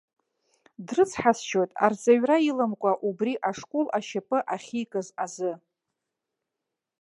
Дрыцҳасшьоит, 0.85 1.71
арҵаҩра 1.85 2.37
иламкәа 2.49 2.91
убри 3.07 3.33
ашкол 3.49 3.87
ашьапы 3.97 4.37
ахьикыз 4.53 5.07
азы. 5.23 5.51